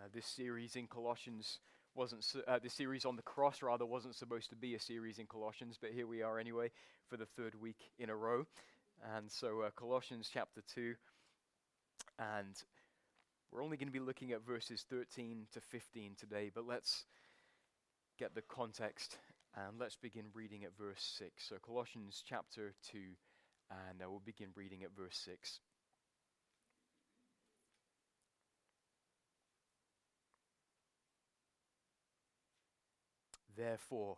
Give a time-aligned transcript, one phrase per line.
[0.00, 1.58] Uh, this series in Colossians
[1.94, 5.26] wasn't, uh, this series on the cross rather wasn't supposed to be a series in
[5.26, 6.70] Colossians, but here we are anyway
[7.06, 8.46] for the third week in a row.
[9.14, 10.94] And so, uh, Colossians chapter 2,
[12.18, 12.54] and
[13.50, 17.04] we're only going to be looking at verses 13 to 15 today, but let's
[18.18, 19.18] get the context
[19.54, 21.30] and let's begin reading at verse 6.
[21.46, 22.98] So, Colossians chapter 2,
[23.70, 25.60] and uh, we'll begin reading at verse 6.
[33.60, 34.16] Therefore,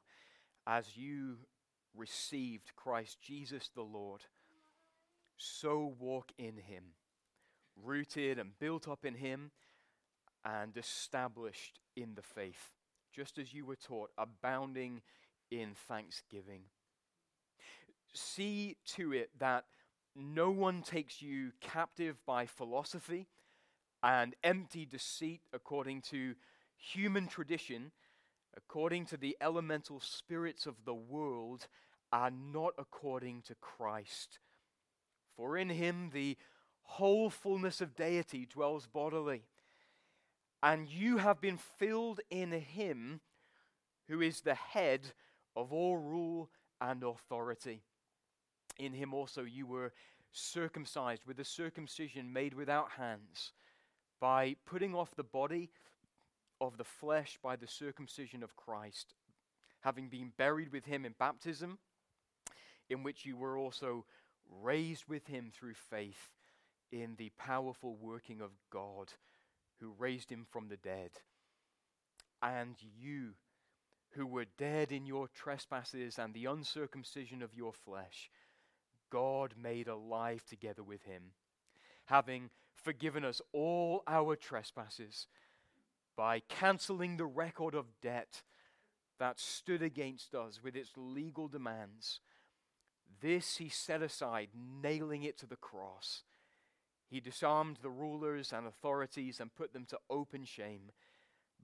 [0.69, 1.39] as you
[1.97, 4.23] received Christ Jesus the Lord,
[5.37, 6.85] so walk in him,
[7.83, 9.51] rooted and built up in him,
[10.45, 12.71] and established in the faith,
[13.13, 15.03] just as you were taught, abounding
[15.51, 16.63] in thanksgiving.
[18.15, 19.65] See to it that
[20.15, 23.27] no one takes you captive by philosophy
[24.05, 26.37] and empty deceit according to
[26.77, 27.91] human tradition
[28.57, 31.69] according to the elemental spirits of the world,
[32.13, 34.39] are not according to Christ.
[35.37, 36.37] For in him the
[36.83, 39.45] whole fullness of deity dwells bodily.
[40.63, 43.21] And you have been filled in him
[44.09, 45.13] who is the head
[45.57, 47.83] of all rule and authority.
[48.79, 49.93] In him also you were
[50.33, 53.53] circumcised with a circumcision made without hands,
[54.21, 55.71] by putting off the body
[56.63, 59.15] of the flesh by the circumcision of Christ,
[59.81, 61.79] having been buried with him in baptism,
[62.89, 64.05] in which you were also
[64.63, 66.31] raised with him through faith
[66.93, 69.13] in the powerful working of God
[69.81, 71.11] who raised him from the dead.
[72.41, 73.31] And you,
[74.11, 78.31] who were dead in your trespasses and the uncircumcision of your flesh,
[79.11, 81.33] God made alive together with him,
[82.07, 85.27] having forgiven us all our trespasses
[86.17, 88.43] by canceling the record of debt
[89.19, 92.21] that stood against us with its legal demands.
[93.21, 94.49] This he set aside,
[94.83, 96.23] nailing it to the cross.
[97.09, 100.91] He disarmed the rulers and authorities and put them to open shame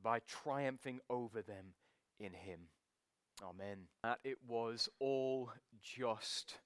[0.03, 1.75] by triumphing over them
[2.21, 2.69] in him.
[3.43, 3.89] Amen.
[4.03, 5.51] That it was all
[5.83, 6.59] just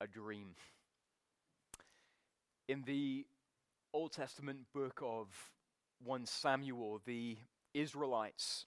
[0.00, 0.54] a dream.
[2.68, 3.26] In the
[3.92, 5.28] Old Testament book of
[6.04, 7.36] 1 Samuel, the
[7.74, 8.66] Israelites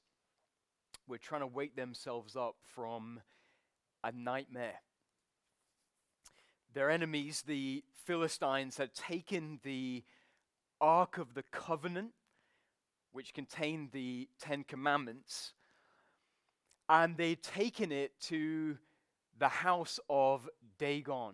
[1.07, 3.19] were trying to wake themselves up from
[4.03, 4.79] a nightmare.
[6.73, 10.03] Their enemies, the Philistines, had taken the
[10.79, 12.11] Ark of the Covenant,
[13.11, 15.53] which contained the Ten Commandments,
[16.87, 18.77] and they'd taken it to
[19.37, 21.33] the house of Dagon,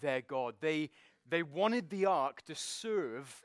[0.00, 0.54] their god.
[0.60, 0.90] They,
[1.28, 3.42] they wanted the ark to serve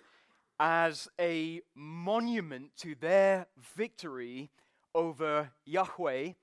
[0.59, 4.49] as a monument to their victory
[4.95, 6.33] over Yahweh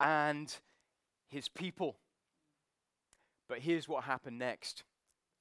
[0.00, 0.56] and
[1.28, 1.96] his people.
[3.48, 4.82] But here's what happened next.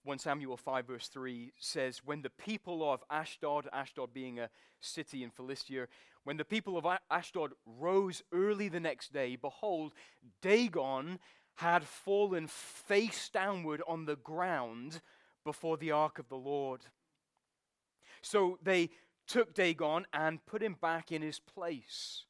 [0.03, 5.23] 1 Samuel 5, verse 3 says, When the people of Ashdod, Ashdod being a city
[5.23, 5.87] in Philistia,
[6.23, 9.93] when the people of Ashdod rose early the next day, behold,
[10.43, 11.17] Dagon
[11.55, 15.01] had fallen face downward on the ground
[15.43, 16.81] before the ark of the Lord.
[18.25, 18.89] So they
[19.27, 22.23] took Dagon and put him back in his place.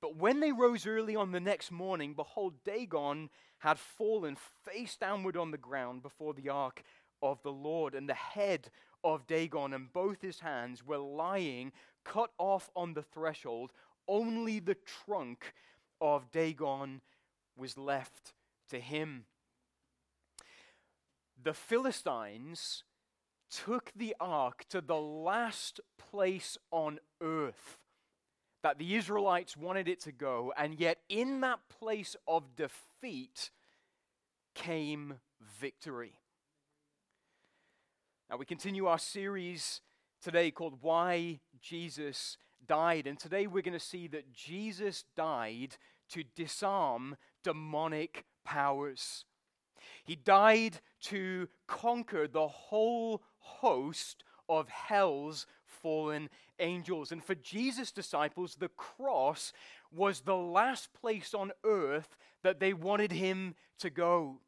[0.00, 5.36] But when they rose early on the next morning, behold, Dagon had fallen face downward
[5.36, 6.84] on the ground before the ark
[7.20, 8.70] of the Lord, and the head
[9.02, 11.72] of Dagon and both his hands were lying
[12.04, 13.72] cut off on the threshold.
[14.06, 15.52] Only the trunk
[16.00, 17.00] of Dagon
[17.56, 18.34] was left
[18.68, 19.24] to him.
[21.42, 22.84] The Philistines
[23.50, 27.78] took the ark to the last place on earth
[28.62, 33.50] that the Israelites wanted it to go, and yet in that place of defeat
[34.54, 35.14] came
[35.60, 36.12] victory.
[38.28, 39.80] Now, we continue our series
[40.22, 42.36] today called Why Jesus
[42.68, 45.76] Died, and today we're going to see that Jesus died
[46.10, 49.24] to disarm demonic powers.
[50.04, 56.28] He died to conquer the whole host of hell's fallen
[56.58, 57.12] angels.
[57.12, 59.52] And for Jesus' disciples, the cross
[59.92, 64.38] was the last place on earth that they wanted him to go.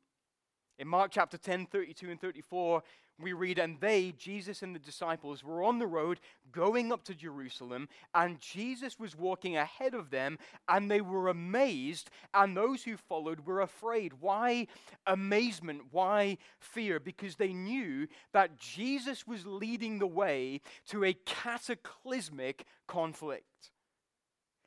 [0.79, 2.83] In Mark chapter 10, 32 and 34,
[3.23, 6.21] we read, and they, Jesus and the disciples, were on the road
[6.51, 10.39] going up to Jerusalem, and Jesus was walking ahead of them,
[10.69, 14.13] and they were amazed, and those who followed were afraid.
[14.21, 14.67] Why
[15.07, 15.83] amazement?
[15.91, 17.01] Why fear?
[17.01, 23.71] Because they knew that Jesus was leading the way to a cataclysmic conflict.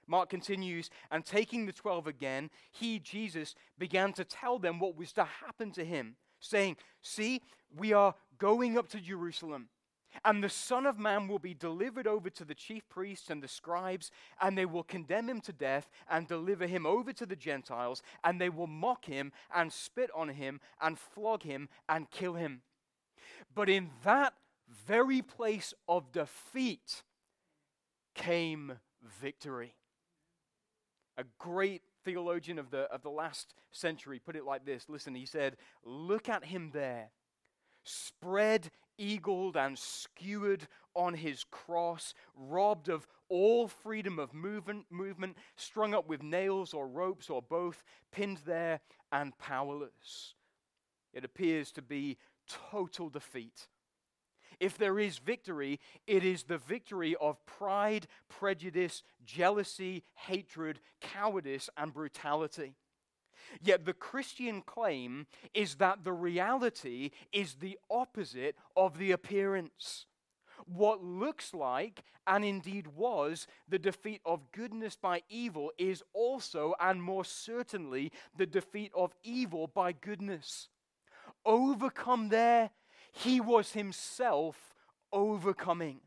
[0.08, 5.12] Mark continues, and taking the twelve again, he, Jesus, began to tell them what was
[5.14, 7.42] to happen to him, saying, See,
[7.76, 9.70] we are going up to Jerusalem.
[10.24, 13.48] And the Son of Man will be delivered over to the chief priests and the
[13.48, 14.12] scribes,
[14.42, 18.40] and they will condemn him to death and deliver him over to the Gentiles, and
[18.40, 22.62] they will mock him and spit on him and flog him and kill him.
[23.54, 24.34] But in that
[24.88, 27.04] very place of defeat
[28.14, 28.80] came
[29.22, 29.76] victory.
[31.18, 35.26] A great theologian of the, of the last century put it like this listen, he
[35.26, 37.10] said, Look at him there
[37.86, 45.94] spread eagled and skewered on his cross, robbed of all freedom of movement, movement, strung
[45.94, 48.80] up with nails or ropes or both, pinned there
[49.12, 50.36] and powerless.
[51.14, 52.18] It appears to be
[52.48, 53.68] total defeat.
[54.60, 61.94] If there is victory, it is the victory of pride, prejudice, jealousy, hatred, cowardice, and
[61.94, 62.74] brutality.
[63.62, 70.06] Yet the Christian claim is that the reality is the opposite of the appearance.
[70.66, 77.04] What looks like, and indeed was, the defeat of goodness by evil is also, and
[77.04, 80.70] more certainly, the defeat of evil by goodness.
[81.46, 82.72] Overcome there,
[83.16, 84.74] he was himself
[85.12, 86.02] overcoming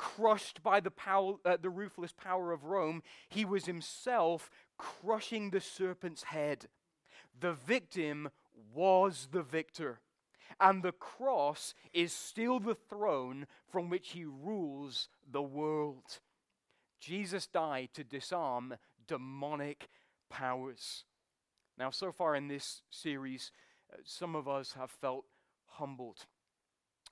[0.00, 5.60] crushed by the, power, uh, the ruthless power of Rome, he was himself crushing the
[5.60, 6.68] serpent's head.
[7.38, 8.30] The victim
[8.74, 10.00] was the victor.
[10.58, 16.20] And the cross is still the throne from which he rules the world.
[16.98, 19.90] Jesus died to disarm demonic
[20.30, 21.04] powers.
[21.76, 23.52] Now, so far in this series,
[23.92, 25.26] uh, some of us have felt
[25.72, 26.26] humbled.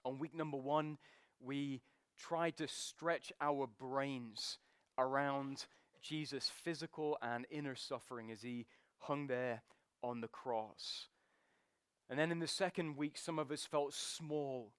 [0.05, 0.99] On week number one,
[1.41, 1.83] we
[2.19, 4.59] tried to stretch our brains
[4.97, 5.67] around
[6.03, 8.67] Jesus' physical and inner suffering as he
[8.99, 9.63] hung there
[10.03, 11.07] on the cross.
[12.11, 14.73] And then in the second week, some of us felt small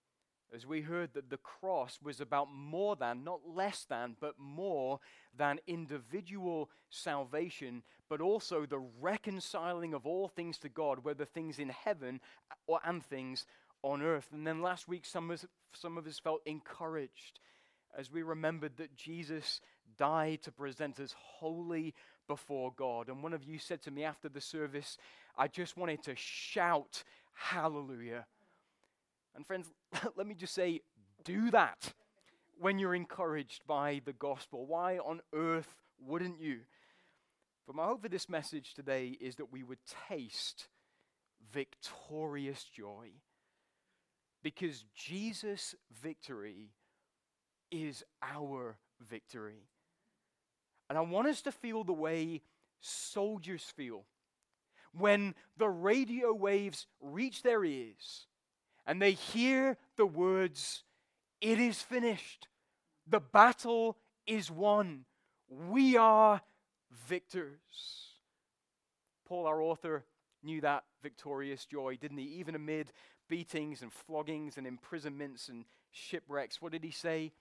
[0.53, 4.99] as we heard that the cross was about more than, not less than, but more
[5.37, 11.69] than individual salvation, but also the reconciling of all things to God, whether things in
[11.69, 12.19] heaven
[12.65, 13.45] or, and things
[13.83, 14.27] on earth.
[14.33, 17.39] And then last week, some of, us, some of us felt encouraged
[17.97, 19.61] as we remembered that Jesus
[19.97, 21.93] died to present us holy
[22.27, 23.09] before God.
[23.09, 24.97] And one of you said to me after the service,
[25.37, 27.03] I just wanted to shout
[27.33, 28.25] hallelujah.
[29.35, 29.71] And friends,
[30.15, 30.81] let me just say,
[31.23, 31.93] do that
[32.59, 34.65] when you're encouraged by the gospel.
[34.65, 35.73] Why on earth
[36.05, 36.59] wouldn't you?
[37.65, 40.67] But my hope for this message today is that we would taste
[41.51, 43.09] victorious joy
[44.43, 46.71] because Jesus' victory
[47.71, 48.77] is our
[49.09, 49.67] victory.
[50.89, 52.41] And I want us to feel the way
[52.79, 54.05] soldiers feel
[54.97, 58.25] when the radio waves reach their ears
[58.85, 60.83] and they hear the words,
[61.41, 62.47] It is finished.
[63.07, 65.05] The battle is won.
[65.47, 66.41] We are
[67.07, 67.59] victors.
[69.27, 70.05] Paul, our author,
[70.43, 72.25] knew that victorious joy, didn't he?
[72.39, 72.91] Even amid
[73.29, 76.61] beatings and floggings and imprisonments and shipwrecks.
[76.61, 77.31] What did he say?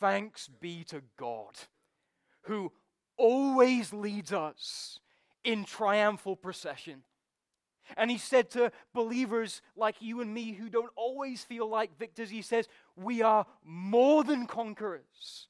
[0.00, 1.54] Thanks be to God,
[2.42, 2.72] who
[3.16, 4.98] always leads us
[5.44, 7.02] in triumphal procession.
[7.96, 12.30] And he said to believers like you and me who don't always feel like victors,
[12.30, 15.48] he says, We are more than conquerors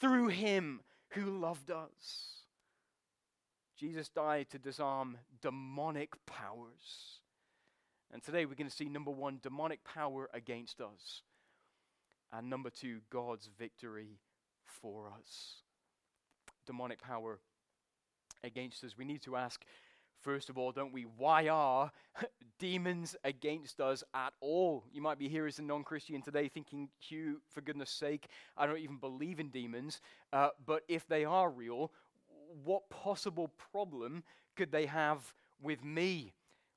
[0.00, 2.42] through him who loved us.
[3.76, 7.20] Jesus died to disarm demonic powers.
[8.12, 11.22] And today we're going to see number one, demonic power against us.
[12.30, 14.18] And number two, God's victory
[14.64, 15.62] for us.
[16.66, 17.38] Demonic power
[18.44, 18.98] against us.
[18.98, 19.64] We need to ask,
[20.20, 21.90] first of all, don't we, why are
[22.58, 24.84] demons against us at all?
[24.92, 28.28] You might be here as a non Christian today thinking, Hugh, for goodness sake,
[28.58, 30.02] I don't even believe in demons.
[30.32, 31.92] Uh, but if they are real,
[32.62, 34.22] what possible problem
[34.54, 36.34] could they have with me?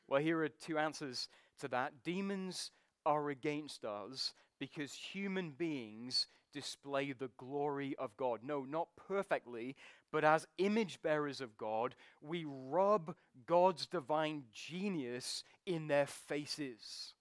[0.08, 1.28] Well, here are two answers
[1.60, 2.04] to that.
[2.04, 2.72] Demons
[3.06, 8.40] are against us because human beings display the glory of God.
[8.44, 9.76] No, not perfectly,
[10.12, 17.14] but as image bearers of God, we rub God's divine genius in their faces.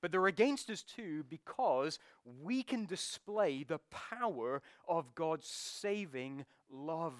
[0.00, 1.98] But they're against us too because
[2.42, 7.14] we can display the power of God's saving love.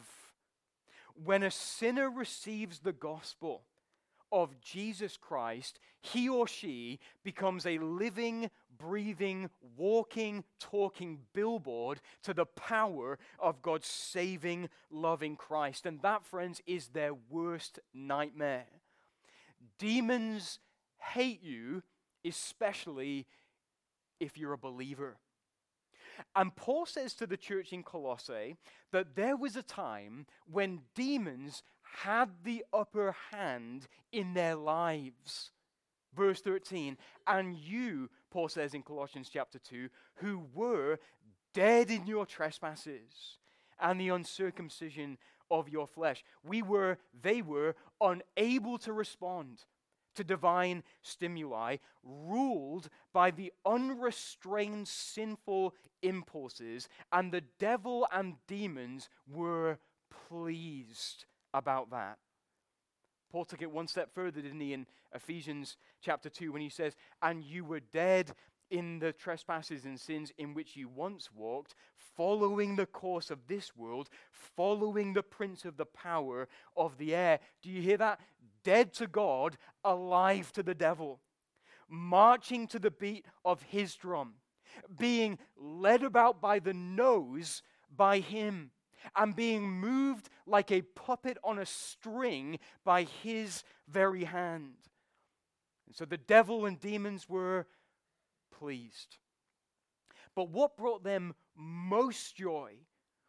[1.25, 3.63] When a sinner receives the gospel
[4.33, 12.47] of Jesus Christ, he or she becomes a living, breathing, walking, talking billboard to the
[12.47, 15.87] power of God's saving, loving Christ.
[15.87, 18.67] And that, friends, is their worst nightmare.
[19.79, 20.59] Demons
[20.99, 21.83] hate you,
[22.25, 23.27] especially
[24.21, 25.17] if you're a believer.
[26.35, 28.57] And Paul says to the church in Colossae
[28.93, 31.63] that there was a time when demons
[32.03, 35.51] had the upper hand in their lives.
[36.15, 40.99] Verse 13, and you, Paul says in Colossians chapter 2, who were
[41.53, 43.39] dead in your trespasses
[43.81, 45.19] and the uncircumcision
[45.51, 46.25] of your flesh.
[46.43, 49.65] We were, they were, unable to respond
[50.15, 59.79] to divine stimuli, ruled by the unrestrained sinful impulses, and the devil and demons were
[60.29, 62.19] pleased about that.
[63.31, 66.95] Paul took it one step further, didn't he, in Ephesians chapter 2, when he says,
[67.21, 68.33] And you were dead
[68.71, 71.75] in the trespasses and sins in which you once walked,
[72.17, 77.41] following the course of this world, following the prince of the power of the air.
[77.63, 78.21] Do you hear that?
[78.67, 81.21] dead to God, alive to the devil,
[81.89, 84.35] marching to the beat of his drum,
[84.99, 87.63] being led about by the nose
[87.95, 88.73] by him,
[89.15, 94.75] and being moved like a puppet on a string by his very hand.
[95.87, 97.67] And so the devil and demons were
[98.51, 99.19] pleased.
[100.35, 102.75] But what brought them most joy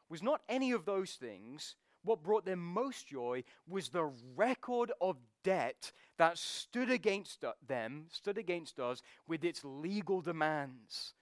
[0.10, 5.18] was not any of those things, what brought them most joy was the record of
[5.44, 11.14] debt that stood against uh, them, stood against us with its legal demands.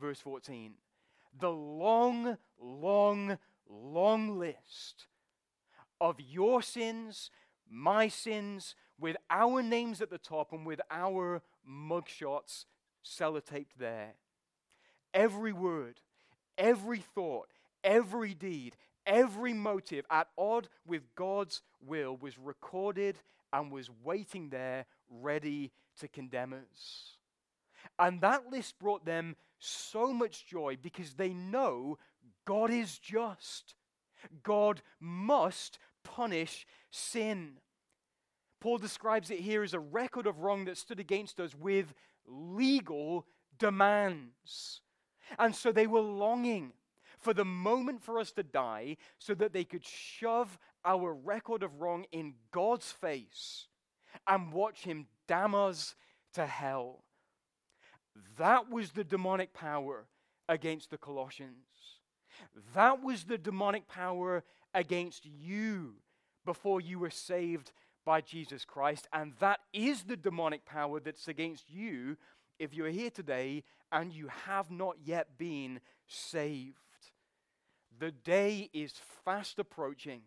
[0.00, 0.74] Verse 14.
[1.38, 3.38] The long, long,
[3.68, 5.06] long list
[6.00, 7.30] of your sins,
[7.70, 12.64] my sins, with our names at the top and with our mugshots
[13.04, 14.14] sellotaped there.
[15.12, 16.00] Every word,
[16.58, 17.48] every thought,
[17.84, 23.20] every deed, Every motive at odd with God's will was recorded
[23.52, 25.70] and was waiting there ready
[26.00, 27.15] to condemn us.
[27.98, 31.98] And that list brought them so much joy because they know
[32.44, 33.74] God is just.
[34.42, 37.58] God must punish sin.
[38.60, 41.92] Paul describes it here as a record of wrong that stood against us with
[42.26, 43.26] legal
[43.58, 44.80] demands.
[45.38, 46.72] And so they were longing
[47.18, 51.80] for the moment for us to die so that they could shove our record of
[51.80, 53.66] wrong in God's face
[54.26, 55.94] and watch Him damn us
[56.34, 57.05] to hell.
[58.38, 60.06] That was the demonic power
[60.48, 61.66] against the Colossians.
[62.74, 64.44] That was the demonic power
[64.74, 65.94] against you
[66.44, 67.72] before you were saved
[68.04, 69.08] by Jesus Christ.
[69.12, 72.16] And that is the demonic power that's against you
[72.58, 76.76] if you're here today and you have not yet been saved.
[77.98, 78.92] The day is
[79.24, 80.22] fast approaching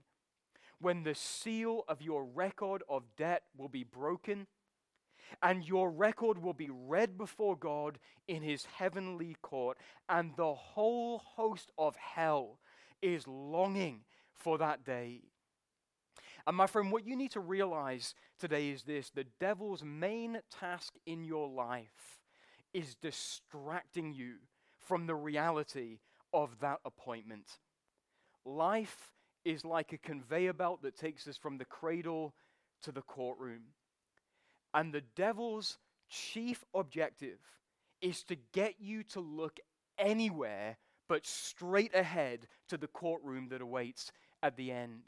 [0.81, 4.47] when the seal of your record of debt will be broken
[5.41, 11.19] and your record will be read before God in his heavenly court, and the whole
[11.35, 12.59] host of hell
[13.01, 14.01] is longing
[14.33, 15.21] for that day.
[16.47, 20.93] And my friend, what you need to realize today is this the devil's main task
[21.05, 22.19] in your life
[22.73, 24.35] is distracting you
[24.79, 25.99] from the reality
[26.33, 27.59] of that appointment.
[28.45, 29.13] Life
[29.45, 32.33] is like a conveyor belt that takes us from the cradle
[32.83, 33.61] to the courtroom.
[34.73, 35.77] And the devil's
[36.09, 37.39] chief objective
[38.01, 39.59] is to get you to look
[39.97, 44.11] anywhere but straight ahead to the courtroom that awaits
[44.43, 45.01] at the end.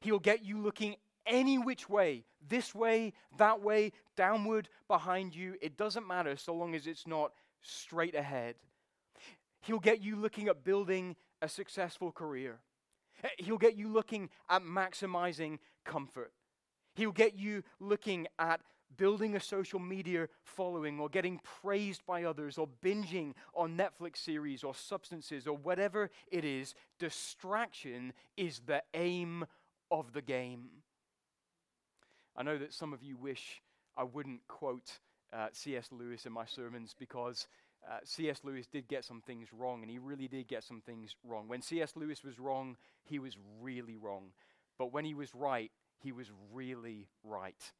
[0.00, 5.56] He'll get you looking any which way this way, that way, downward, behind you.
[5.60, 8.54] It doesn't matter so long as it's not straight ahead.
[9.60, 12.60] He'll get you looking at building a successful career.
[13.22, 16.32] Eh, he'll get you looking at maximizing comfort.
[16.94, 18.60] He'll get you looking at
[18.96, 24.64] building a social media following or getting praised by others or binging on Netflix series
[24.64, 26.74] or substances or whatever it is.
[26.98, 29.44] Distraction is the aim
[29.90, 30.68] of the game.
[32.36, 33.62] I know that some of you wish
[33.96, 34.98] I wouldn't quote
[35.32, 35.88] uh, C.S.
[35.90, 37.48] Lewis in my sermons because
[37.88, 38.40] uh, C.S.
[38.44, 41.48] Lewis did get some things wrong, and he really did get some things wrong.
[41.48, 41.94] When C.S.
[41.96, 44.32] Lewis was wrong, he was really wrong.
[44.78, 47.72] But when he was right, he was really right.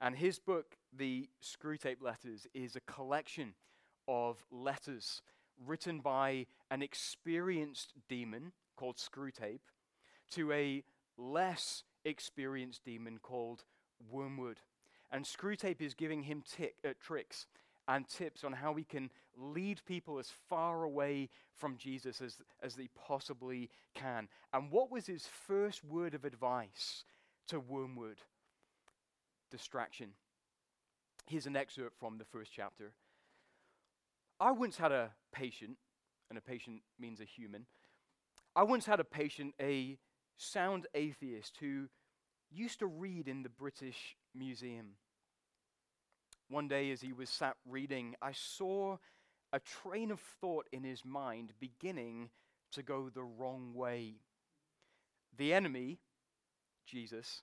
[0.00, 3.54] And his book, The Screwtape Letters, is a collection
[4.06, 5.22] of letters
[5.66, 9.60] written by an experienced demon called Screwtape
[10.30, 10.84] to a
[11.16, 13.64] less experienced demon called
[14.10, 14.60] Wormwood.
[15.10, 17.46] And Screwtape is giving him tick, uh, tricks
[17.88, 22.76] and tips on how we can lead people as far away from Jesus as, as
[22.76, 24.28] they possibly can.
[24.52, 27.04] And what was his first word of advice
[27.48, 28.18] to Wormwood?
[29.50, 30.10] Distraction.
[31.26, 32.92] Here's an excerpt from the first chapter.
[34.40, 35.78] I once had a patient,
[36.28, 37.66] and a patient means a human.
[38.54, 39.98] I once had a patient, a
[40.36, 41.88] sound atheist, who
[42.50, 44.96] used to read in the British Museum.
[46.48, 48.98] One day, as he was sat reading, I saw
[49.52, 52.30] a train of thought in his mind beginning
[52.72, 54.16] to go the wrong way.
[55.36, 55.98] The enemy,
[56.86, 57.42] Jesus,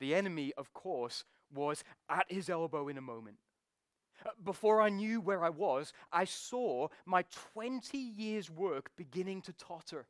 [0.00, 3.36] the enemy, of course, was at his elbow in a moment.
[4.24, 9.52] Uh, before I knew where I was, I saw my 20 years' work beginning to
[9.52, 10.06] totter.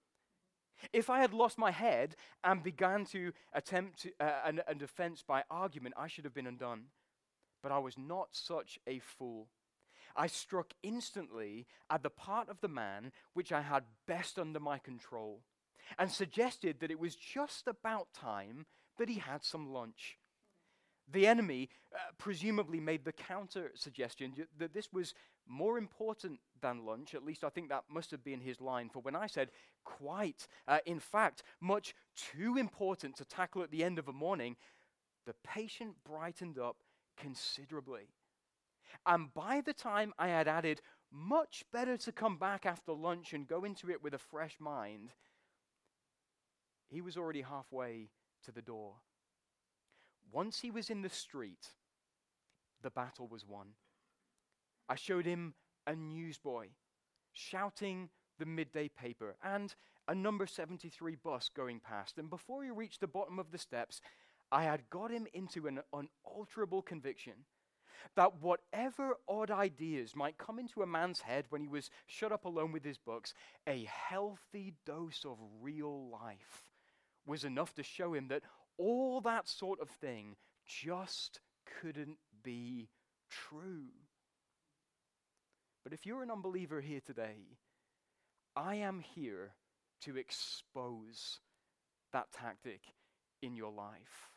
[0.92, 5.22] If I had lost my head and began to attempt to, uh, an, a defense
[5.26, 6.84] by argument, I should have been undone.
[7.62, 9.48] But I was not such a fool.
[10.16, 14.78] I struck instantly at the part of the man which I had best under my
[14.78, 15.42] control,
[15.98, 18.66] and suggested that it was just about time
[18.98, 20.18] that he had some lunch.
[21.12, 25.14] The enemy uh, presumably made the counter suggestion that this was
[25.46, 27.14] more important than lunch.
[27.14, 28.88] At least I think that must have been his line.
[28.88, 29.50] For when I said,
[29.84, 34.56] quite, uh, in fact, much too important to tackle at the end of a morning,
[35.26, 36.76] the patient brightened up
[37.16, 38.08] considerably.
[39.06, 40.80] And by the time I had added,
[41.12, 45.10] much better to come back after lunch and go into it with a fresh mind,
[46.88, 48.08] he was already halfway
[48.44, 48.94] to the door.
[50.34, 51.68] Once he was in the street,
[52.82, 53.68] the battle was won.
[54.88, 55.54] I showed him
[55.86, 56.70] a newsboy
[57.32, 58.08] shouting
[58.40, 59.72] the midday paper and
[60.08, 62.18] a number 73 bus going past.
[62.18, 64.00] And before he reached the bottom of the steps,
[64.50, 67.44] I had got him into an unalterable conviction
[68.16, 72.44] that whatever odd ideas might come into a man's head when he was shut up
[72.44, 73.34] alone with his books,
[73.68, 76.72] a healthy dose of real life
[77.24, 78.42] was enough to show him that
[78.78, 81.40] all that sort of thing just
[81.80, 82.88] couldn't be
[83.30, 83.90] true.
[85.82, 87.58] But if you're an unbeliever here today,
[88.56, 89.54] I am here
[90.02, 91.40] to expose
[92.12, 92.80] that tactic
[93.42, 94.30] in your life.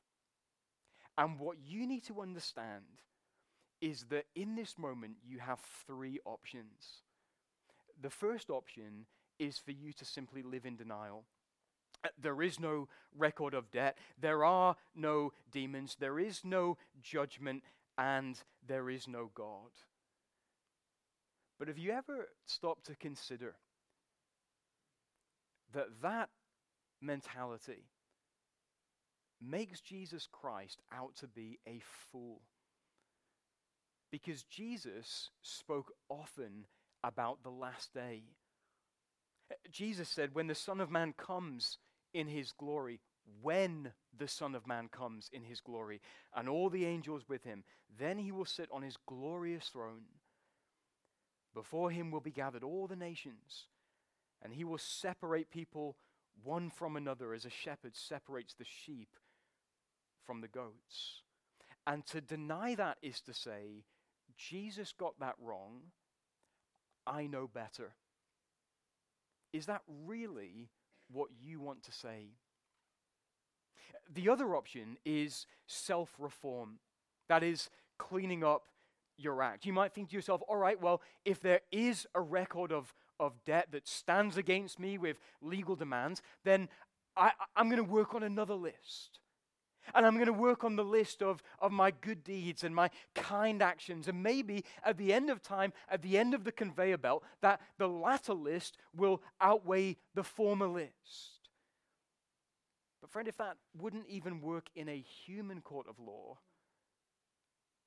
[1.17, 2.83] And what you need to understand
[3.81, 7.03] is that in this moment you have three options.
[8.01, 9.05] The first option
[9.39, 11.25] is for you to simply live in denial.
[12.17, 13.97] There is no record of debt.
[14.19, 15.97] There are no demons.
[15.99, 17.63] There is no judgment.
[17.97, 19.71] And there is no God.
[21.57, 23.55] But have you ever stopped to consider
[25.73, 26.29] that that
[27.01, 27.89] mentality
[29.41, 32.41] makes Jesus Christ out to be a fool?
[34.11, 36.65] Because Jesus spoke often
[37.03, 38.23] about the last day.
[39.71, 41.77] Jesus said, When the Son of Man comes,
[42.17, 42.99] in his glory
[43.41, 46.01] when the Son of Man comes in his glory,
[46.35, 47.63] and all the angels with him.
[47.99, 50.05] Then he will sit on his glorious throne.
[51.53, 53.67] Before him will be gathered all the nations,
[54.41, 55.97] and he will separate people
[56.43, 59.09] one from another as a shepherd separates the sheep
[60.25, 61.21] from the goats.
[61.85, 63.85] And to deny that is to say,
[64.37, 65.91] Jesus got that wrong.
[67.05, 67.93] I know better.
[69.53, 70.69] Is that really
[71.11, 72.31] what you want to say.
[74.13, 76.79] The other option is self reform,
[77.27, 78.63] that is, cleaning up
[79.17, 79.65] your act.
[79.65, 83.33] You might think to yourself, all right, well, if there is a record of, of
[83.45, 86.69] debt that stands against me with legal demands, then
[87.15, 89.19] I, I'm going to work on another list.
[89.95, 92.89] And I'm going to work on the list of, of my good deeds and my
[93.15, 94.07] kind actions.
[94.07, 97.61] And maybe at the end of time, at the end of the conveyor belt, that
[97.77, 101.49] the latter list will outweigh the former list.
[103.01, 106.37] But, friend, if that wouldn't even work in a human court of law,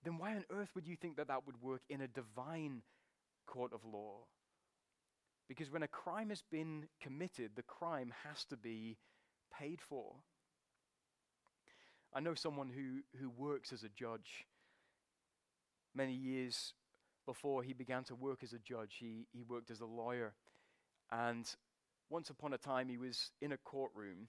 [0.05, 2.83] then why on earth would you think that that would work in a divine
[3.47, 4.21] court of law?
[5.49, 8.97] Because when a crime has been committed, the crime has to be
[9.53, 10.15] paid for.
[12.15, 14.47] I know someone who, who works as a judge.
[15.95, 16.75] Many years
[17.27, 20.35] before he began to work as a judge, he, he worked as a lawyer.
[21.13, 21.47] And
[22.11, 24.29] once upon a time, he was in a courtroom.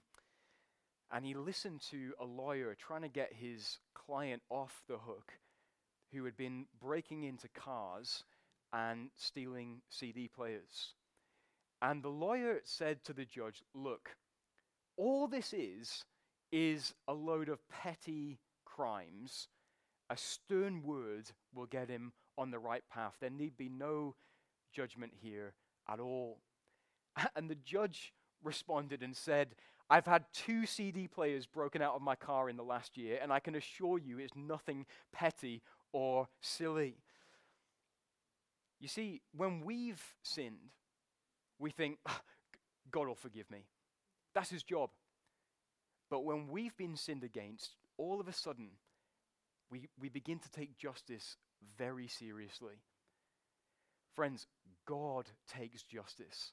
[1.12, 5.34] and he listened to a lawyer trying to get his client off the hook
[6.12, 8.24] who had been breaking into cars
[8.72, 10.94] and stealing CD players.
[11.82, 14.16] And the lawyer said to the judge, Look,
[14.96, 16.04] all this is,
[16.52, 19.48] is a load of petty crimes.
[20.10, 23.14] A stern word will get him on the right path.
[23.20, 24.14] There need be no
[24.72, 25.54] judgment here
[25.88, 26.38] at all.
[27.36, 28.12] And the judge
[28.42, 29.54] responded and said,
[29.90, 33.30] I've had two CD players broken out of my car in the last year, and
[33.30, 35.62] I can assure you it's nothing petty
[35.92, 36.96] or silly.
[38.80, 40.72] You see, when we've sinned,
[41.58, 42.22] we think, ah,
[42.90, 43.66] God will forgive me.
[44.34, 44.90] That's his job.
[46.12, 48.68] But when we've been sinned against, all of a sudden,
[49.70, 51.38] we, we begin to take justice
[51.78, 52.74] very seriously.
[54.14, 54.46] Friends,
[54.84, 56.52] God takes justice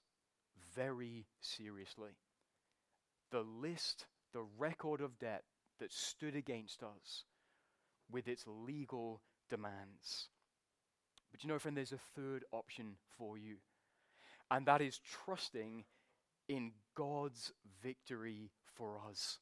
[0.73, 2.11] very seriously
[3.31, 5.43] the list, the record of debt
[5.81, 7.25] that stood against us
[8.09, 9.19] with its legal
[9.49, 10.29] demands.
[11.33, 13.57] But you know, friend, there's a third option for you,
[14.49, 15.83] and that is trusting
[16.47, 17.51] in God's
[17.83, 19.37] victory for us.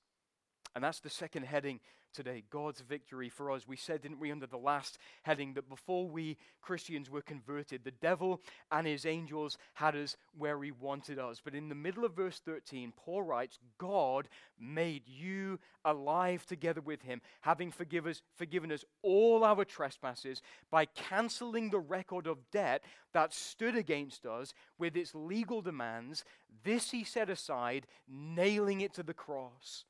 [0.78, 1.80] And that's the second heading
[2.14, 3.68] today God's victory for us.
[3.68, 7.90] We said, didn't we, under the last heading, that before we Christians were converted, the
[7.90, 11.42] devil and his angels had us where he wanted us.
[11.44, 14.28] But in the middle of verse 13, Paul writes, God
[14.60, 20.86] made you alive together with him, having forgive us, forgiven us all our trespasses by
[20.86, 26.24] canceling the record of debt that stood against us with its legal demands.
[26.64, 29.84] This he set aside, nailing it to the cross.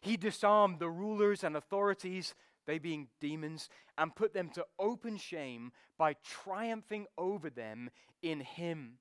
[0.00, 2.34] He disarmed the rulers and authorities,
[2.66, 7.90] they being demons, and put them to open shame by triumphing over them
[8.22, 8.98] in Him.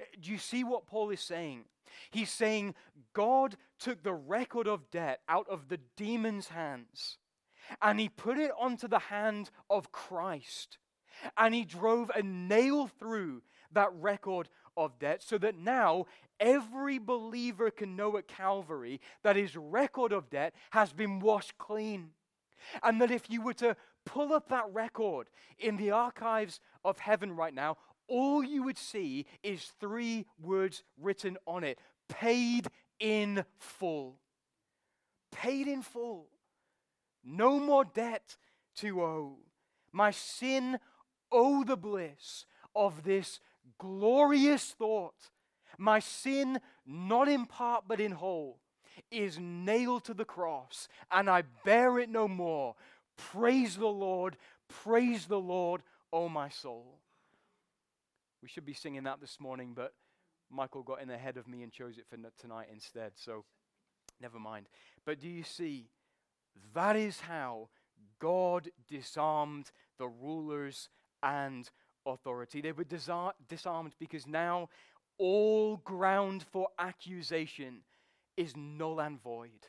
[0.00, 1.64] Eh, do you see what Paul is saying?
[2.10, 2.74] He's saying
[3.12, 7.18] God took the record of debt out of the demon's hands
[7.82, 10.78] and he put it onto the hand of Christ.
[11.36, 16.06] And he drove a nail through that record of debt so that now
[16.40, 22.10] every believer can know at Calvary that his record of debt has been washed clean.
[22.82, 27.36] And that if you were to pull up that record in the archives of heaven
[27.36, 27.76] right now,
[28.08, 34.18] all you would see is three words written on it paid in full.
[35.30, 36.26] Paid in full.
[37.22, 38.36] No more debt
[38.76, 39.38] to owe.
[39.92, 40.78] My sin,
[41.30, 43.40] owe the bliss of this
[43.78, 45.30] glorious thought
[45.78, 48.58] my sin, not in part but in whole,
[49.10, 52.74] is nailed to the cross, and I bear it no more.
[53.16, 54.36] Praise the Lord,
[54.68, 56.98] praise the Lord, O my soul.
[58.42, 59.94] We should be singing that this morning, but
[60.50, 63.44] Michael got in ahead of me and chose it for tonight instead, so
[64.20, 64.66] never mind.
[65.04, 65.90] But do you see?
[66.74, 67.68] That is how
[68.20, 70.88] God disarmed the rulers
[71.22, 71.68] and
[72.06, 72.60] authority.
[72.60, 74.68] They were disarmed because now
[75.18, 77.80] all ground for accusation
[78.36, 79.68] is null and void.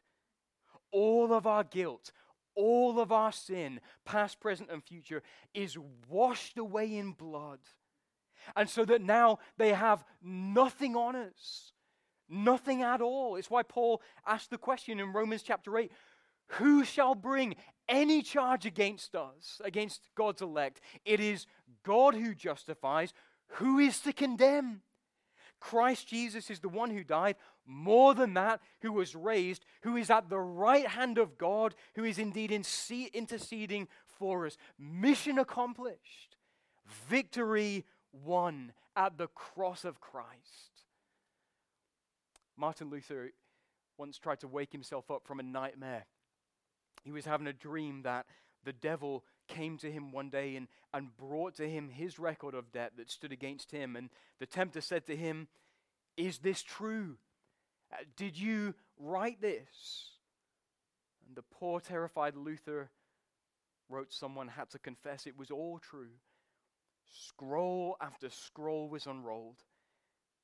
[0.91, 2.11] All of our guilt,
[2.55, 7.59] all of our sin, past, present, and future, is washed away in blood.
[8.55, 11.73] And so that now they have nothing on us,
[12.29, 13.35] nothing at all.
[13.35, 15.91] It's why Paul asked the question in Romans chapter 8
[16.53, 17.55] Who shall bring
[17.87, 20.79] any charge against us, against God's elect?
[21.05, 21.47] It is
[21.83, 23.13] God who justifies.
[23.53, 24.81] Who is to condemn?
[25.59, 30.09] Christ Jesus is the one who died, more than that, who was raised, who is
[30.09, 34.57] at the right hand of God, who is indeed interceding for us.
[34.77, 36.37] Mission accomplished,
[37.07, 40.85] victory won at the cross of Christ.
[42.57, 43.31] Martin Luther
[43.97, 46.05] once tried to wake himself up from a nightmare.
[47.03, 48.25] He was having a dream that
[48.63, 52.71] the devil came to him one day and, and brought to him his record of
[52.71, 53.95] debt that stood against him.
[53.95, 54.09] And
[54.39, 55.47] the tempter said to him,
[56.15, 57.17] Is this true?
[57.91, 60.11] Uh, did you write this?
[61.27, 62.89] And the poor, terrified Luther
[63.89, 66.11] wrote, Someone had to confess it was all true.
[67.11, 69.63] Scroll after scroll was unrolled,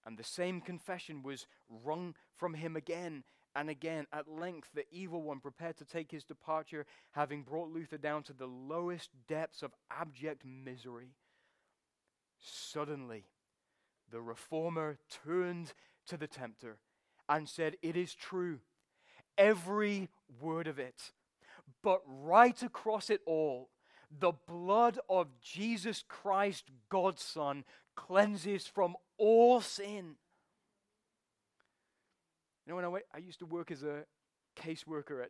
[0.06, 3.24] and the same confession was wrung from him again
[3.56, 7.98] and again, at length, the evil one prepared to take his departure, having brought Luther
[7.98, 11.16] down to the lowest depths of abject misery.
[12.40, 13.24] Suddenly,
[14.12, 15.74] the reformer turned
[16.08, 16.78] to the tempter
[17.30, 18.60] and said, It is true,
[19.38, 20.10] every
[20.42, 21.12] word of it.
[21.82, 23.70] But right across it all,
[24.20, 27.64] the blood of Jesus Christ, God's Son,
[27.96, 30.16] cleanses from all sin.
[32.66, 34.06] You know, when I, used to work as a
[34.60, 35.30] caseworker at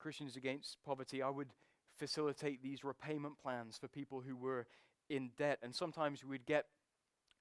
[0.00, 1.48] Christians Against Poverty, I would
[1.96, 4.66] facilitate these repayment plans for people who were
[5.08, 5.58] in debt.
[5.62, 6.64] And sometimes we'd get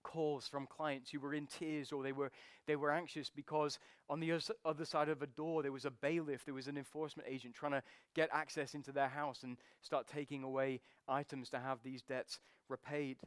[0.04, 2.32] calls from clients who were in tears or they were,
[2.68, 4.32] they were anxious because on the
[4.64, 7.72] other side of a door there was a bailiff, there was an enforcement agent trying
[7.72, 7.84] to
[8.16, 13.18] get access into their house and start taking away items to have these debts repaid.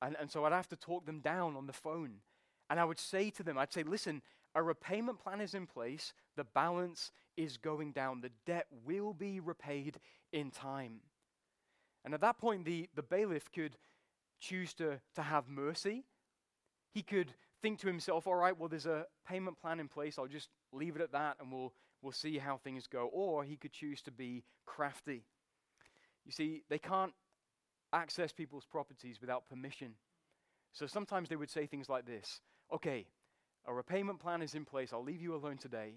[0.00, 2.20] And, and so I'd have to talk them down on the phone.
[2.70, 4.22] And I would say to them, I'd say, listen,
[4.54, 9.40] a repayment plan is in place, the balance is going down, the debt will be
[9.40, 9.98] repaid
[10.32, 11.00] in time.
[12.04, 13.76] And at that point, the, the bailiff could
[14.40, 16.04] choose to, to have mercy.
[16.92, 20.26] He could think to himself, all right, well, there's a payment plan in place, I'll
[20.26, 23.08] just leave it at that and we'll, we'll see how things go.
[23.12, 25.24] Or he could choose to be crafty.
[26.26, 27.12] You see, they can't
[27.92, 29.94] access people's properties without permission.
[30.72, 32.40] So sometimes they would say things like this
[32.72, 33.06] Okay,
[33.66, 34.92] a repayment plan is in place.
[34.92, 35.94] I'll leave you alone today.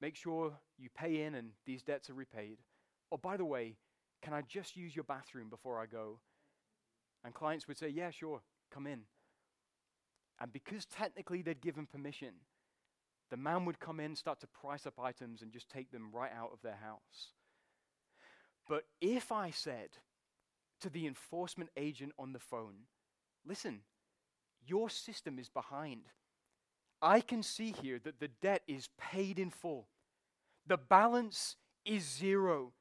[0.00, 2.58] Make sure you pay in and these debts are repaid.
[3.10, 3.76] Oh, by the way,
[4.22, 6.20] can I just use your bathroom before I go?
[7.24, 9.02] And clients would say, Yeah, sure, come in.
[10.40, 12.34] And because technically they'd given permission,
[13.30, 16.30] the man would come in, start to price up items, and just take them right
[16.32, 17.32] out of their house.
[18.68, 19.90] But if I said
[20.80, 22.86] to the enforcement agent on the phone,
[23.46, 23.82] Listen,
[24.66, 26.02] your system is behind.
[27.02, 29.88] I can see here that the debt is paid in full.
[30.66, 32.72] The balance is zero.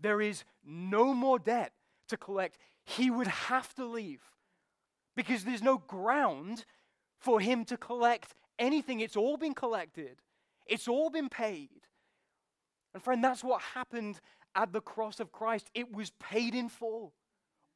[0.00, 1.72] There is no more debt
[2.08, 2.58] to collect.
[2.84, 4.22] He would have to leave
[5.16, 6.64] because there's no ground
[7.18, 9.00] for him to collect anything.
[9.00, 10.20] It's all been collected,
[10.66, 11.68] it's all been paid.
[12.92, 14.20] And, friend, that's what happened
[14.56, 15.70] at the cross of Christ.
[15.74, 17.14] It was paid in full.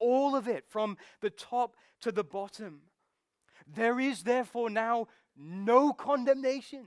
[0.00, 2.80] All of it, from the top to the bottom.
[3.66, 6.86] There is therefore now no condemnation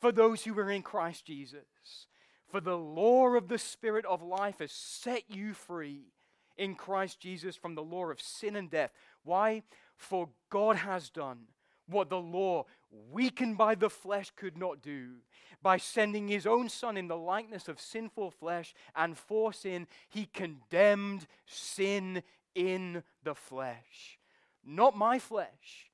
[0.00, 2.06] for those who are in Christ Jesus.
[2.48, 6.12] For the law of the Spirit of life has set you free
[6.56, 8.90] in Christ Jesus from the law of sin and death.
[9.24, 9.62] Why?
[9.96, 11.46] For God has done
[11.86, 12.66] what the law,
[13.10, 15.16] weakened by the flesh, could not do.
[15.62, 20.26] By sending his own Son in the likeness of sinful flesh, and for sin, he
[20.26, 22.22] condemned sin
[22.54, 24.18] in the flesh.
[24.64, 25.90] Not my flesh,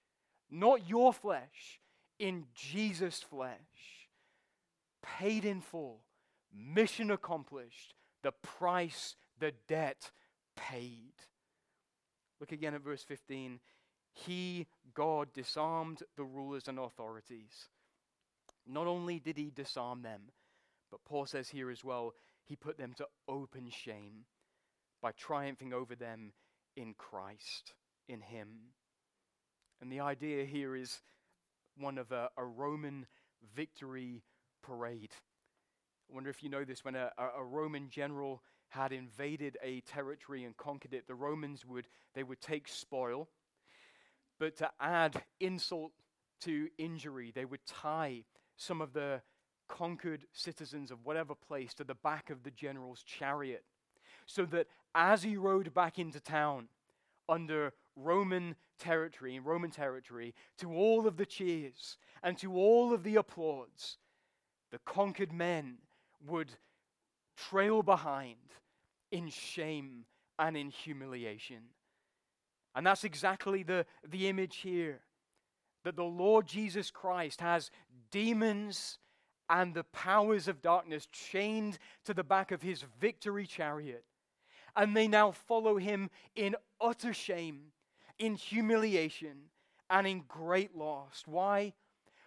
[0.51, 1.81] not your flesh,
[2.19, 4.09] in Jesus' flesh.
[5.03, 6.01] Paid in full,
[6.53, 10.11] mission accomplished, the price, the debt
[10.57, 11.13] paid.
[12.41, 13.61] Look again at verse 15.
[14.13, 17.69] He, God, disarmed the rulers and authorities.
[18.67, 20.23] Not only did he disarm them,
[20.91, 24.25] but Paul says here as well, he put them to open shame
[25.01, 26.33] by triumphing over them
[26.77, 27.75] in Christ,
[28.09, 28.49] in him.
[29.81, 31.01] And the idea here is
[31.77, 33.07] one of a, a Roman
[33.55, 34.23] victory
[34.63, 35.13] parade.
[36.11, 40.45] I wonder if you know this when a, a, Roman general had invaded a territory
[40.45, 43.29] and conquered it, the Romans would they would take spoil,
[44.39, 45.93] but to add insult
[46.41, 48.25] to injury, they would tie
[48.57, 49.21] some of the
[49.69, 53.65] conquered citizens of whatever place to the back of the general's chariot,
[54.27, 56.69] so that as he rode back into town
[57.29, 63.03] under Roman territory, in Roman territory, to all of the cheers and to all of
[63.03, 63.99] the applause,
[64.71, 65.79] the conquered men
[66.27, 66.51] would
[67.37, 68.37] trail behind
[69.11, 70.05] in shame
[70.39, 71.63] and in humiliation.
[72.75, 75.01] And that's exactly the, the image here
[75.85, 77.71] that the Lord Jesus Christ has
[78.11, 78.99] demons
[79.51, 84.05] and the powers of darkness chained to the back of his victory chariot.
[84.77, 87.73] And they now follow him in utter shame
[88.19, 89.51] in humiliation
[89.91, 91.23] and in great loss.
[91.27, 91.75] Why?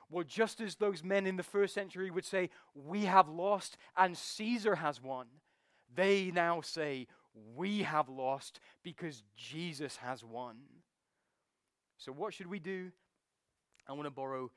[0.10, 4.18] Well, just as those men in the first century would say, We have lost and
[4.18, 5.28] Caesar has won,
[5.94, 7.08] they now say,
[7.56, 10.58] We have lost because Jesus has won.
[11.98, 12.92] So, what should we do?
[13.88, 14.52] I want to borrow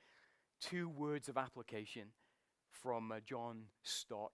[0.61, 2.09] two words of application
[2.71, 4.33] from uh, John Stott.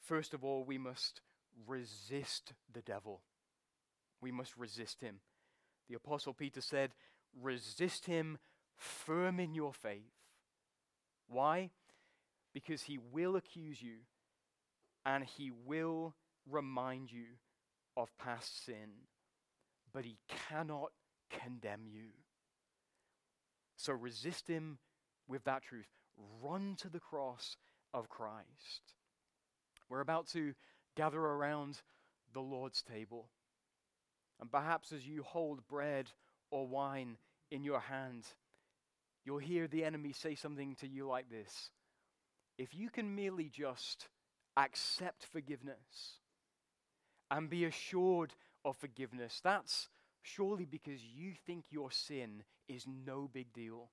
[0.00, 1.20] First of all, we must
[1.66, 3.22] resist the devil.
[4.20, 5.16] We must resist him.
[5.88, 6.92] The Apostle Peter said,
[7.40, 8.38] resist him
[8.76, 10.12] firm in your faith.
[11.28, 11.70] Why?
[12.52, 13.98] Because he will accuse you
[15.04, 16.14] and he will
[16.48, 17.24] remind you
[17.96, 19.06] of past sin,
[19.92, 20.18] but he
[20.48, 20.90] cannot
[21.30, 22.08] condemn you.
[23.76, 24.78] So resist him
[25.28, 25.88] with that truth.
[26.42, 27.56] Run to the cross
[27.92, 28.94] of Christ.
[29.88, 30.54] We're about to
[30.96, 31.82] gather around
[32.32, 33.28] the Lord's table.
[34.40, 36.10] And perhaps as you hold bread
[36.50, 37.16] or wine
[37.50, 38.24] in your hand,
[39.24, 41.70] you'll hear the enemy say something to you like this
[42.58, 44.08] if you can merely just
[44.56, 46.20] accept forgiveness
[47.30, 48.32] and be assured
[48.64, 49.88] of forgiveness, that's
[50.22, 53.90] surely because you think your sin is no big deal.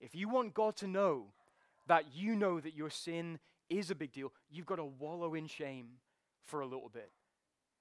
[0.00, 1.26] If you want God to know
[1.86, 5.46] that you know that your sin is a big deal, you've got to wallow in
[5.46, 5.88] shame
[6.44, 7.10] for a little bit.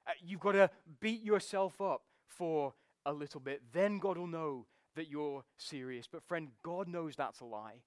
[0.09, 2.73] Uh, you've got to beat yourself up for
[3.05, 3.61] a little bit.
[3.71, 6.07] Then God will know that you're serious.
[6.11, 7.83] But, friend, God knows that's a lie.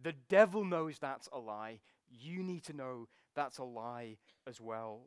[0.00, 1.80] The devil knows that's a lie.
[2.08, 5.00] You need to know that's a lie as well.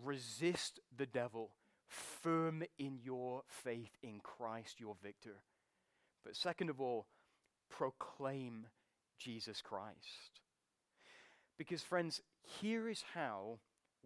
[0.00, 1.50] Resist the devil,
[1.88, 5.42] firm in your faith in Christ, your victor.
[6.24, 7.06] But, second of all,
[7.68, 8.68] proclaim
[9.18, 10.40] Jesus Christ.
[11.58, 13.58] Because, friends, here is how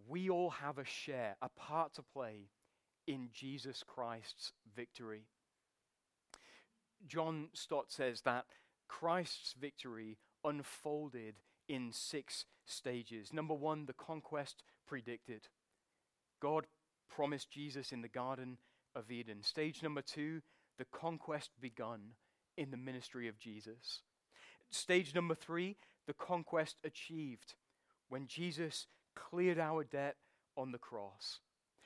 [0.09, 2.49] we all have a share, a part to play
[3.07, 5.25] in Jesus Christ's victory.
[7.07, 8.47] John Stott says that
[8.89, 11.35] Christ's victory unfolded
[11.69, 13.33] in six stages.
[13.33, 15.49] Number one, the conquest predicted.
[16.41, 16.67] God
[17.09, 18.59] promised Jesus in the Garden
[18.95, 19.43] of Eden.
[19.43, 20.43] Stage number two,
[20.79, 22.01] the conquest begun
[22.57, 24.01] in the ministry of Jesus.
[24.71, 27.55] Stage number three, the conquest achieved
[28.09, 30.17] when Jesus cleared our debt
[30.57, 31.41] on the cross.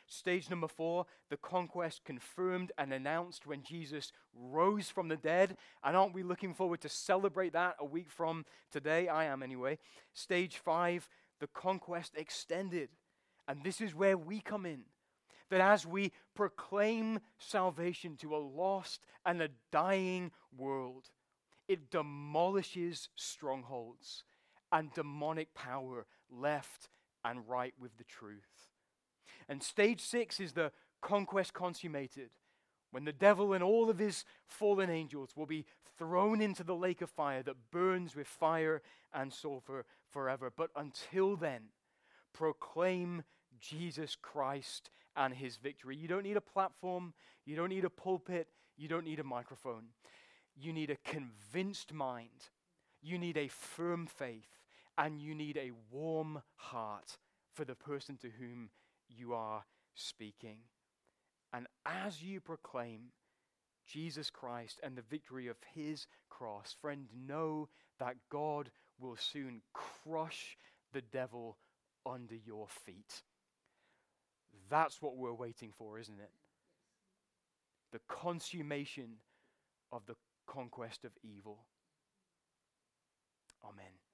[0.09, 5.57] Stage number four, the conquest confirmed and announced when Jesus rose from the dead.
[5.83, 9.09] And aren't we looking forward to celebrate that a week from today?
[9.09, 9.79] I am anyway.
[10.15, 11.09] Stage five,
[11.41, 12.91] the conquest extended.
[13.49, 14.83] And this is where we come in.
[15.51, 21.11] That as we proclaim salvation to a lost and a dying world,
[21.69, 24.25] it demolishes strongholds
[24.73, 26.89] and demonic power left
[27.27, 28.71] and right with the truth.
[29.49, 32.31] And stage six is the conquest consummated,
[32.91, 35.67] when the devil and all of his fallen angels will be
[35.99, 40.53] thrown into the lake of fire that burns with fire and sulfur forever.
[40.55, 41.63] But until then,
[42.33, 43.25] proclaim
[43.61, 45.97] Jesus Christ and his victory.
[45.97, 49.85] You don't need a platform, you don't need a pulpit, you don't need a microphone.
[50.59, 52.51] You need a convinced mind,
[53.03, 54.56] you need a firm faith,
[54.99, 57.19] and you need a warm heart
[57.55, 58.71] for the person to whom
[59.09, 60.59] you are speaking.
[61.53, 63.13] And as you proclaim
[63.87, 70.57] Jesus Christ and the victory of his cross, friend, know that God will soon crush
[70.93, 71.57] the devil
[72.05, 73.23] under your feet.
[74.69, 76.31] That's what we're waiting for, isn't it?
[77.93, 79.17] The consummation
[79.93, 81.59] of the conquest of evil.
[83.65, 84.06] Amen.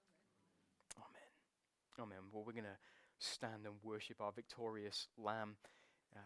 [1.98, 2.18] Amen.
[2.32, 2.78] Well, we're going to
[3.18, 5.56] stand and worship our victorious Lamb
[6.16, 6.20] uh,